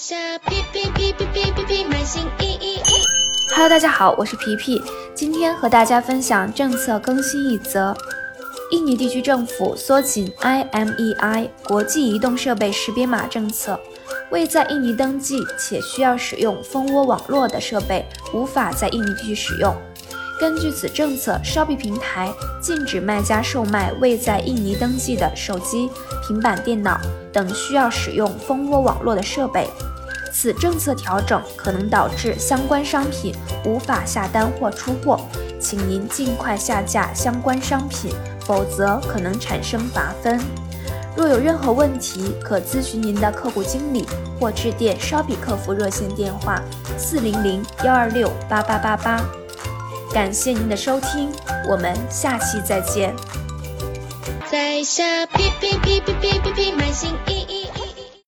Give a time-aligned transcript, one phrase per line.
[0.00, 0.14] 下
[0.46, 2.80] 皮皮皮皮皮皮皮买新衣衣。
[3.50, 4.80] Hello，大家好，我是皮皮，
[5.12, 7.92] 今天和大家分享政策更新一则：
[8.70, 13.76] 印尼地区政府缩紧 IMEI 国际移动设备识别码政策，
[14.30, 19.74] 未在印尼登记且需要使用蜂窝网络的设备无法在印尼地区使用。
[20.38, 25.90] 根据此政策，Shopee 平台禁止卖家售卖未在印尼登记的手机、
[26.24, 27.00] 平板电脑
[27.32, 29.68] 等需要使用蜂窝网络的设备。
[30.40, 35.20] 此政策调整可能导致相关商品无法下单或出货，
[35.60, 38.14] 请您尽快下架相关商品，
[38.46, 40.38] 否则可能产生罚分。
[41.16, 44.06] 若有任何问题，可咨询您的客户经理
[44.38, 46.62] 或致电 Shopee 客服热线电话：
[46.96, 49.20] 四零零幺二六八八八八。
[50.12, 51.32] 感谢您的收听，
[51.68, 53.12] 我们下期再见。
[54.48, 57.27] 在下皮皮皮皮皮皮皮买新衣衣。